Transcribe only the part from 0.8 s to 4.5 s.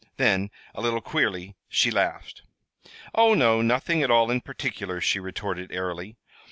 little queerly, she laughed. "Oh, no, nothing at all in